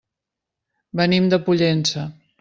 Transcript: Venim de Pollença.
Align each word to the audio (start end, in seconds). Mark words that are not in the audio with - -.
Venim 1.01 1.27
de 1.33 1.39
Pollença. 1.49 2.07